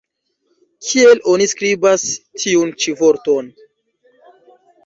[0.85, 2.07] Kiel oni skribas
[2.45, 3.55] tiun ĉi vorton?